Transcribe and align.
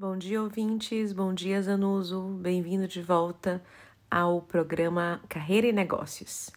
Bom 0.00 0.16
dia, 0.16 0.40
ouvintes. 0.40 1.12
Bom 1.12 1.34
dia, 1.34 1.60
Zanuso. 1.60 2.22
Bem-vindo 2.40 2.88
de 2.88 3.02
volta 3.02 3.62
ao 4.10 4.40
programa 4.40 5.20
Carreira 5.28 5.66
e 5.66 5.72
Negócios. 5.74 6.48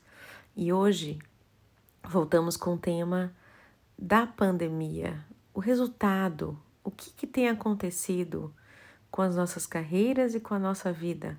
E 0.56 0.72
hoje 0.72 1.20
voltamos 2.08 2.56
com 2.56 2.76
o 2.76 2.78
tema 2.78 3.36
da 4.00 4.26
pandemia, 4.26 5.26
o 5.54 5.60
resultado, 5.60 6.58
o 6.86 6.90
que, 6.90 7.12
que 7.12 7.28
tem 7.28 7.50
acontecido 7.50 8.56
com 9.12 9.22
as 9.22 9.36
nossas 9.36 9.66
carreiras 9.66 10.34
e 10.36 10.40
com 10.40 10.54
a 10.54 10.60
nossa 10.60 10.94
vida 10.94 11.38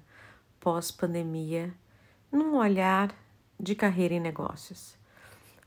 pós-pandemia, 0.60 1.72
num 2.30 2.56
olhar 2.56 3.16
de 3.58 3.74
carreira 3.74 4.12
e 4.12 4.20
negócios. 4.20 4.94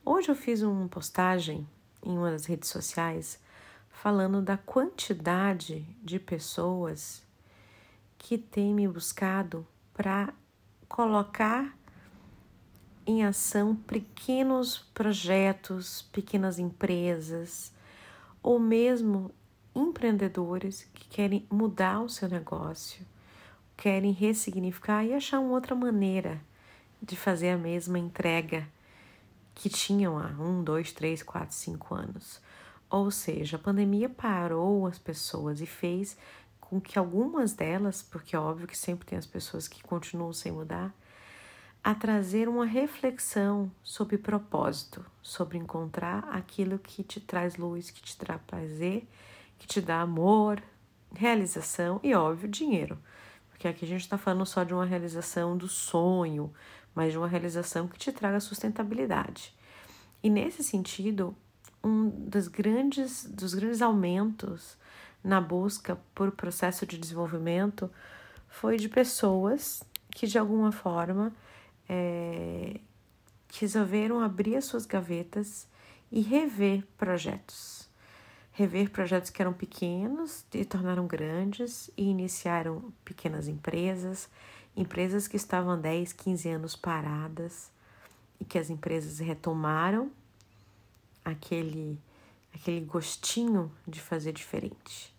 Hoje 0.06 0.30
eu 0.30 0.36
fiz 0.36 0.62
uma 0.62 0.88
postagem 0.88 1.68
em 2.06 2.16
uma 2.16 2.30
das 2.30 2.46
redes 2.46 2.70
sociais 2.70 3.40
falando 4.02 4.44
da 4.44 4.58
quantidade 4.58 5.84
de 6.04 6.20
pessoas 6.20 7.24
que 8.18 8.38
têm 8.38 8.72
me 8.74 8.88
buscado 8.88 9.66
para 9.92 10.32
colocar 10.88 11.76
em 13.08 13.26
ação 13.26 13.76
pequenos 13.76 14.78
projetos, 14.94 16.04
pequenas 16.12 16.60
empresas 16.60 17.74
ou 18.44 18.60
mesmo 18.60 19.32
empreendedores 19.74 20.88
que 20.94 21.08
querem 21.08 21.48
mudar 21.50 22.02
o 22.02 22.10
seu 22.10 22.30
negócio, 22.30 23.04
querem 23.76 24.12
ressignificar 24.12 25.06
e 25.06 25.14
achar 25.14 25.40
uma 25.40 25.54
outra 25.54 25.74
maneira 25.74 26.40
de 27.02 27.16
fazer 27.16 27.50
a 27.50 27.58
mesma 27.58 27.98
entrega 27.98 28.68
que 29.56 29.70
tinham 29.70 30.20
há 30.20 30.28
um, 30.40 30.64
dois, 30.64 30.92
três, 30.92 31.24
quatro, 31.24 31.56
cinco 31.56 31.96
anos. 31.96 32.40
Ou 32.90 33.12
seja, 33.12 33.58
a 33.58 33.60
pandemia 33.60 34.08
parou 34.08 34.88
as 34.88 34.98
pessoas 34.98 35.60
e 35.62 35.66
fez 35.66 36.18
com 36.60 36.80
que 36.82 37.00
algumas 37.00 37.54
delas, 37.54 38.02
porque 38.02 38.36
é 38.36 38.40
óbvio 38.40 38.68
que 38.68 38.78
sempre 38.78 39.06
tem 39.06 39.18
as 39.18 39.26
pessoas 39.26 39.68
que 39.68 39.82
continuam 39.82 40.34
sem 40.34 40.52
mudar, 40.52 40.94
a 41.84 41.96
trazer 41.96 42.50
uma 42.50 42.66
reflexão 42.66 43.72
sobre 43.82 44.18
propósito, 44.18 45.06
sobre 45.22 45.58
encontrar 45.58 46.28
aquilo 46.30 46.78
que 46.78 47.04
te 47.04 47.22
traz 47.22 47.56
luz, 47.56 47.90
que 47.90 48.02
te 48.02 48.18
traz 48.18 48.42
prazer, 48.46 49.08
que 49.58 49.66
te 49.68 49.80
dá 49.80 50.02
amor, 50.02 50.62
realização 51.14 52.00
e, 52.04 52.14
óbvio, 52.14 52.50
dinheiro. 52.50 52.98
Porque 53.50 53.68
aqui 53.68 53.86
a 53.86 53.88
gente 53.88 54.02
está 54.02 54.18
falando 54.18 54.46
só 54.46 54.64
de 54.64 54.74
uma 54.74 54.86
realização 54.86 55.56
do 55.58 55.68
sonho, 55.68 56.54
mas 56.94 57.12
de 57.12 57.18
uma 57.18 57.28
realização 57.28 57.88
que 57.88 57.98
te 57.98 58.12
traga 58.12 58.40
sustentabilidade. 58.40 59.56
E 60.22 60.30
nesse 60.30 60.64
sentido, 60.64 61.36
um 61.84 62.10
dos 62.10 62.48
grandes, 62.48 63.26
dos 63.26 63.54
grandes 63.54 63.82
aumentos 63.82 64.78
na 65.24 65.42
busca 65.42 65.98
por 66.14 66.32
processo 66.32 66.86
de 66.86 66.98
desenvolvimento 66.98 67.90
foi 68.48 68.78
de 68.78 68.90
pessoas 68.90 69.84
que, 70.12 70.26
de 70.26 70.38
alguma 70.38 70.72
forma, 70.72 71.34
é, 71.88 72.80
resolveram 73.54 74.20
abrir 74.20 74.56
as 74.56 74.66
suas 74.66 74.86
gavetas 74.86 75.68
e 76.12 76.22
rever 76.22 76.84
projetos. 76.98 77.88
Rever 78.52 78.90
projetos 78.90 79.30
que 79.30 79.42
eram 79.42 79.54
pequenos 79.54 80.46
e 80.54 80.66
tornaram 80.66 81.06
grandes 81.06 81.92
e 81.96 82.04
iniciaram 82.04 82.92
pequenas 83.06 83.48
empresas, 83.48 84.30
empresas 84.76 85.28
que 85.28 85.38
estavam 85.38 85.80
10, 85.80 86.14
15 86.14 86.50
anos 86.50 86.76
paradas 86.76 87.70
e 88.40 88.46
que 88.46 88.58
as 88.58 88.70
empresas 88.70 89.20
retomaram 89.20 90.12
aquele 91.32 92.00
aquele 92.54 92.82
gostinho 92.82 93.72
de 93.88 94.02
fazer 94.02 94.32
diferente. 94.32 95.14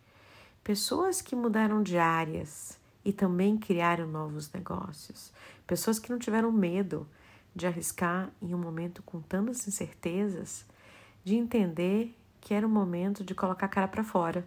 Pessoas 0.65 1.23
que 1.23 1.37
mudaram 1.37 1.83
de 1.83 1.97
áreas 1.97 2.79
e 3.05 3.13
também 3.13 3.57
criaram 3.57 4.07
novos 4.07 4.53
negócios. 4.53 5.33
Pessoas 5.67 5.99
que 5.99 6.11
não 6.11 6.19
tiveram 6.19 6.51
medo 6.51 7.07
de 7.55 7.67
arriscar 7.67 8.31
em 8.43 8.55
um 8.55 8.59
momento 8.59 9.03
com 9.03 9.21
tantas 9.21 9.67
incertezas, 9.67 10.67
de 11.25 11.37
entender 11.37 12.15
que 12.41 12.55
era 12.55 12.67
o 12.67 12.71
momento 12.71 13.25
de 13.25 13.35
colocar 13.35 13.67
a 13.67 13.69
cara 13.69 13.89
para 13.89 14.05
fora 14.05 14.47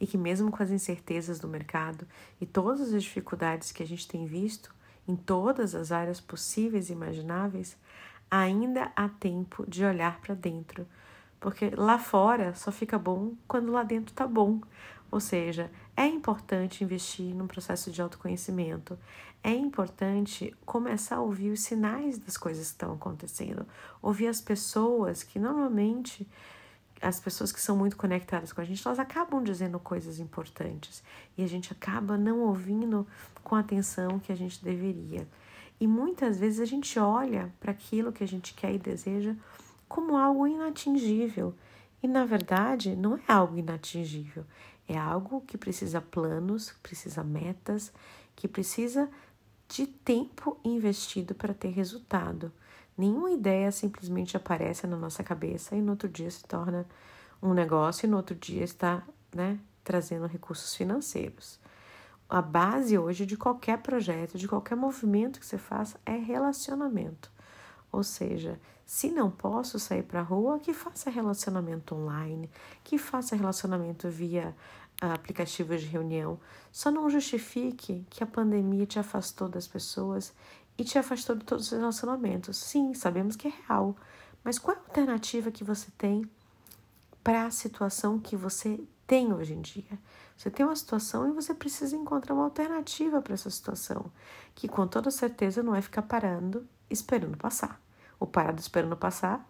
e 0.00 0.06
que, 0.06 0.18
mesmo 0.18 0.50
com 0.50 0.62
as 0.62 0.70
incertezas 0.70 1.38
do 1.38 1.48
mercado 1.48 2.06
e 2.40 2.46
todas 2.46 2.92
as 2.92 3.02
dificuldades 3.02 3.72
que 3.72 3.82
a 3.82 3.86
gente 3.86 4.08
tem 4.08 4.26
visto 4.26 4.74
em 5.06 5.14
todas 5.14 5.74
as 5.74 5.92
áreas 5.92 6.20
possíveis 6.20 6.88
e 6.88 6.92
imagináveis, 6.92 7.76
ainda 8.30 8.90
há 8.96 9.08
tempo 9.08 9.64
de 9.68 9.84
olhar 9.84 10.20
para 10.20 10.34
dentro, 10.34 10.86
porque 11.40 11.70
lá 11.70 11.98
fora 11.98 12.54
só 12.54 12.72
fica 12.72 12.98
bom 12.98 13.34
quando 13.46 13.72
lá 13.72 13.82
dentro 13.82 14.12
está 14.12 14.26
bom. 14.26 14.60
Ou 15.10 15.20
seja, 15.20 15.70
é 15.96 16.06
importante 16.06 16.82
investir 16.82 17.34
num 17.34 17.46
processo 17.46 17.90
de 17.90 18.02
autoconhecimento. 18.02 18.98
É 19.42 19.52
importante 19.52 20.56
começar 20.64 21.16
a 21.16 21.20
ouvir 21.20 21.50
os 21.50 21.60
sinais 21.60 22.18
das 22.18 22.36
coisas 22.36 22.68
que 22.68 22.72
estão 22.72 22.94
acontecendo, 22.94 23.66
ouvir 24.02 24.26
as 24.26 24.40
pessoas 24.40 25.22
que 25.22 25.38
normalmente 25.38 26.26
as 27.00 27.20
pessoas 27.20 27.52
que 27.52 27.60
são 27.60 27.76
muito 27.76 27.96
conectadas 27.96 28.52
com 28.52 28.60
a 28.60 28.64
gente, 28.64 28.84
elas 28.86 28.98
acabam 28.98 29.42
dizendo 29.42 29.78
coisas 29.78 30.18
importantes 30.18 31.02
e 31.36 31.44
a 31.44 31.46
gente 31.46 31.70
acaba 31.70 32.16
não 32.16 32.40
ouvindo 32.40 33.06
com 33.42 33.54
a 33.54 33.60
atenção 33.60 34.18
que 34.18 34.32
a 34.32 34.36
gente 34.36 34.64
deveria. 34.64 35.28
E 35.80 35.86
muitas 35.86 36.38
vezes 36.38 36.60
a 36.60 36.64
gente 36.64 36.98
olha 36.98 37.52
para 37.60 37.72
aquilo 37.72 38.12
que 38.12 38.24
a 38.24 38.28
gente 38.28 38.54
quer 38.54 38.72
e 38.72 38.78
deseja 38.78 39.34
como 39.88 40.16
algo 40.16 40.46
inatingível. 40.46 41.54
E 42.02 42.08
na 42.08 42.24
verdade, 42.24 42.94
não 42.94 43.16
é 43.16 43.22
algo 43.28 43.56
inatingível. 43.56 44.44
É 44.86 44.96
algo 44.96 45.40
que 45.40 45.56
precisa 45.56 46.00
planos, 46.00 46.74
precisa 46.82 47.24
metas, 47.24 47.92
que 48.36 48.46
precisa 48.46 49.08
de 49.68 49.86
tempo 49.86 50.58
investido 50.64 51.34
para 51.34 51.54
ter 51.54 51.70
resultado. 51.70 52.52
Nenhuma 52.96 53.30
ideia 53.30 53.72
simplesmente 53.72 54.36
aparece 54.36 54.86
na 54.86 54.96
nossa 54.96 55.24
cabeça 55.24 55.74
e 55.74 55.82
no 55.82 55.92
outro 55.92 56.08
dia 56.08 56.30
se 56.30 56.44
torna 56.44 56.86
um 57.42 57.52
negócio 57.52 58.06
e 58.06 58.08
no 58.08 58.16
outro 58.16 58.36
dia 58.36 58.62
está 58.62 59.02
né, 59.34 59.58
trazendo 59.82 60.26
recursos 60.26 60.74
financeiros. 60.74 61.58
A 62.34 62.42
base 62.42 62.98
hoje 62.98 63.24
de 63.24 63.36
qualquer 63.36 63.78
projeto, 63.78 64.36
de 64.36 64.48
qualquer 64.48 64.74
movimento 64.74 65.38
que 65.38 65.46
você 65.46 65.56
faça 65.56 66.00
é 66.04 66.16
relacionamento. 66.16 67.30
Ou 67.92 68.02
seja, 68.02 68.60
se 68.84 69.08
não 69.08 69.30
posso 69.30 69.78
sair 69.78 70.02
para 70.02 70.18
a 70.18 70.24
rua, 70.24 70.58
que 70.58 70.74
faça 70.74 71.10
relacionamento 71.10 71.94
online, 71.94 72.50
que 72.82 72.98
faça 72.98 73.36
relacionamento 73.36 74.08
via 74.08 74.52
uh, 75.00 75.12
aplicativos 75.12 75.80
de 75.80 75.86
reunião. 75.86 76.40
Só 76.72 76.90
não 76.90 77.08
justifique 77.08 78.04
que 78.10 78.24
a 78.24 78.26
pandemia 78.26 78.84
te 78.84 78.98
afastou 78.98 79.48
das 79.48 79.68
pessoas 79.68 80.34
e 80.76 80.82
te 80.82 80.98
afastou 80.98 81.36
de 81.36 81.44
todos 81.44 81.70
os 81.70 81.78
relacionamentos. 81.78 82.56
Sim, 82.56 82.94
sabemos 82.94 83.36
que 83.36 83.46
é 83.46 83.52
real, 83.68 83.94
mas 84.42 84.58
qual 84.58 84.76
é 84.76 84.80
a 84.80 84.82
alternativa 84.82 85.52
que 85.52 85.62
você 85.62 85.86
tem 85.96 86.28
para 87.22 87.46
a 87.46 87.50
situação 87.52 88.18
que 88.18 88.34
você 88.36 88.80
tem 89.06 89.32
hoje 89.32 89.54
em 89.54 89.60
dia? 89.60 89.98
Você 90.36 90.50
tem 90.50 90.64
uma 90.64 90.76
situação 90.76 91.28
e 91.28 91.32
você 91.32 91.54
precisa 91.54 91.96
encontrar 91.96 92.34
uma 92.34 92.44
alternativa 92.44 93.20
para 93.22 93.34
essa 93.34 93.50
situação, 93.50 94.10
que 94.54 94.66
com 94.68 94.86
toda 94.86 95.10
certeza 95.10 95.62
não 95.62 95.74
é 95.74 95.80
ficar 95.80 96.02
parando 96.02 96.66
esperando 96.90 97.36
passar. 97.36 97.80
O 98.18 98.26
parado 98.26 98.60
esperando 98.60 98.96
passar 98.96 99.48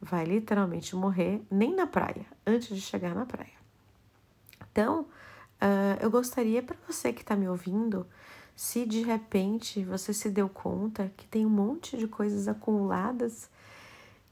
vai 0.00 0.24
literalmente 0.24 0.94
morrer 0.94 1.42
nem 1.50 1.74
na 1.74 1.86
praia, 1.86 2.26
antes 2.46 2.68
de 2.68 2.80
chegar 2.80 3.14
na 3.14 3.26
praia. 3.26 3.52
Então, 4.70 5.02
uh, 5.02 6.00
eu 6.00 6.10
gostaria 6.10 6.62
para 6.62 6.76
você 6.86 7.12
que 7.12 7.22
está 7.22 7.36
me 7.36 7.48
ouvindo, 7.48 8.06
se 8.56 8.84
de 8.86 9.02
repente 9.02 9.84
você 9.84 10.12
se 10.12 10.30
deu 10.30 10.48
conta 10.48 11.12
que 11.16 11.26
tem 11.26 11.44
um 11.44 11.50
monte 11.50 11.96
de 11.96 12.06
coisas 12.06 12.46
acumuladas 12.46 13.48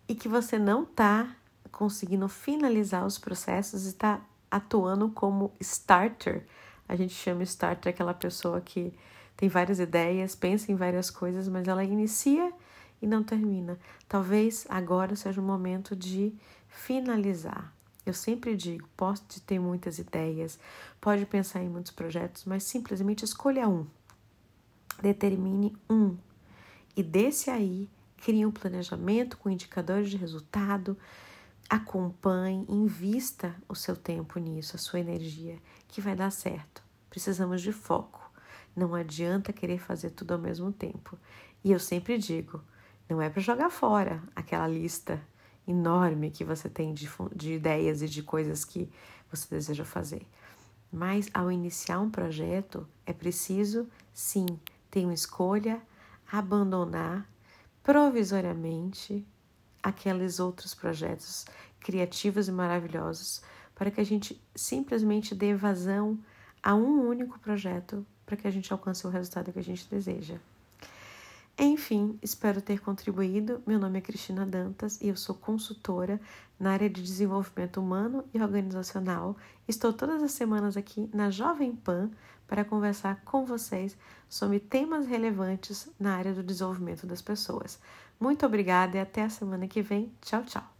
e 0.08 0.14
que 0.14 0.28
você 0.28 0.58
não 0.58 0.84
está 0.84 1.34
conseguindo 1.70 2.28
finalizar 2.28 3.04
os 3.06 3.18
processos 3.18 3.86
e 3.86 3.88
está 3.88 4.20
atuando 4.52 5.08
como 5.08 5.50
starter. 5.58 6.44
A 6.86 6.94
gente 6.94 7.14
chama 7.14 7.42
starter 7.42 7.90
aquela 7.90 8.12
pessoa 8.12 8.60
que 8.60 8.92
tem 9.34 9.48
várias 9.48 9.80
ideias, 9.80 10.34
pensa 10.34 10.70
em 10.70 10.76
várias 10.76 11.10
coisas, 11.10 11.48
mas 11.48 11.66
ela 11.66 11.82
inicia 11.82 12.52
e 13.00 13.06
não 13.06 13.22
termina. 13.22 13.78
Talvez 14.06 14.66
agora 14.68 15.16
seja 15.16 15.40
o 15.40 15.44
momento 15.44 15.96
de 15.96 16.34
finalizar. 16.68 17.72
Eu 18.04 18.12
sempre 18.12 18.54
digo, 18.54 18.86
posso 18.94 19.24
ter 19.46 19.58
muitas 19.58 19.98
ideias, 19.98 20.58
pode 21.00 21.24
pensar 21.24 21.62
em 21.62 21.68
muitos 21.68 21.92
projetos, 21.92 22.44
mas 22.44 22.64
simplesmente 22.64 23.24
escolha 23.24 23.66
um. 23.66 23.86
Determine 25.00 25.74
um. 25.88 26.16
E 26.94 27.02
desse 27.02 27.48
aí, 27.48 27.88
crie 28.18 28.44
um 28.44 28.50
planejamento 28.50 29.38
com 29.38 29.48
indicadores 29.48 30.10
de 30.10 30.16
resultado, 30.18 30.96
acompanhe, 31.72 32.66
invista 32.68 33.56
o 33.66 33.74
seu 33.74 33.96
tempo 33.96 34.38
nisso, 34.38 34.76
a 34.76 34.78
sua 34.78 35.00
energia, 35.00 35.58
que 35.88 36.02
vai 36.02 36.14
dar 36.14 36.30
certo. 36.30 36.82
Precisamos 37.08 37.62
de 37.62 37.72
foco. 37.72 38.30
Não 38.76 38.94
adianta 38.94 39.54
querer 39.54 39.78
fazer 39.78 40.10
tudo 40.10 40.32
ao 40.32 40.38
mesmo 40.38 40.70
tempo. 40.70 41.18
E 41.64 41.72
eu 41.72 41.78
sempre 41.78 42.18
digo, 42.18 42.62
não 43.08 43.22
é 43.22 43.30
para 43.30 43.40
jogar 43.40 43.70
fora 43.70 44.22
aquela 44.36 44.68
lista 44.68 45.18
enorme 45.66 46.30
que 46.30 46.44
você 46.44 46.68
tem 46.68 46.92
de, 46.92 47.08
de 47.34 47.54
ideias 47.54 48.02
e 48.02 48.06
de 48.06 48.22
coisas 48.22 48.66
que 48.66 48.90
você 49.30 49.48
deseja 49.48 49.84
fazer. 49.86 50.26
Mas 50.92 51.30
ao 51.32 51.50
iniciar 51.50 52.00
um 52.00 52.10
projeto, 52.10 52.86
é 53.06 53.14
preciso, 53.14 53.88
sim, 54.12 54.44
ter 54.90 55.04
uma 55.04 55.14
escolha, 55.14 55.80
abandonar 56.30 57.26
provisoriamente 57.82 59.26
aqueles 59.82 60.38
outros 60.38 60.74
projetos 60.74 61.44
criativos 61.80 62.48
e 62.48 62.52
maravilhosos 62.52 63.42
para 63.74 63.90
que 63.90 64.00
a 64.00 64.04
gente 64.04 64.40
simplesmente 64.54 65.34
dê 65.34 65.54
vazão 65.54 66.18
a 66.62 66.74
um 66.74 67.08
único 67.08 67.38
projeto 67.38 68.06
para 68.24 68.36
que 68.36 68.46
a 68.46 68.50
gente 68.50 68.72
alcance 68.72 69.06
o 69.06 69.10
resultado 69.10 69.52
que 69.52 69.58
a 69.58 69.64
gente 69.64 69.88
deseja. 69.88 70.38
Enfim, 71.58 72.18
espero 72.22 72.62
ter 72.62 72.80
contribuído. 72.80 73.62
Meu 73.66 73.78
nome 73.78 73.98
é 73.98 74.00
Cristina 74.00 74.46
Dantas 74.46 75.00
e 75.00 75.08
eu 75.08 75.16
sou 75.16 75.34
consultora 75.34 76.20
na 76.58 76.72
área 76.72 76.88
de 76.88 77.02
desenvolvimento 77.02 77.80
humano 77.80 78.24
e 78.32 78.40
organizacional. 78.40 79.36
Estou 79.68 79.92
todas 79.92 80.22
as 80.22 80.32
semanas 80.32 80.76
aqui 80.76 81.10
na 81.12 81.30
Jovem 81.30 81.76
Pan 81.76 82.10
para 82.46 82.64
conversar 82.64 83.22
com 83.24 83.44
vocês 83.44 83.96
sobre 84.28 84.60
temas 84.60 85.06
relevantes 85.06 85.88
na 86.00 86.16
área 86.16 86.32
do 86.32 86.42
desenvolvimento 86.42 87.06
das 87.06 87.20
pessoas. 87.20 87.78
Muito 88.18 88.46
obrigada 88.46 88.96
e 88.96 89.00
até 89.00 89.22
a 89.22 89.30
semana 89.30 89.68
que 89.68 89.82
vem. 89.82 90.12
Tchau, 90.22 90.44
tchau. 90.44 90.71